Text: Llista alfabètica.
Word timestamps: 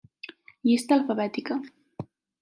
Llista 0.69 0.95
alfabètica. 0.95 1.59